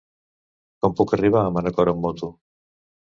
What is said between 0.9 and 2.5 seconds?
puc arribar a Manacor amb moto?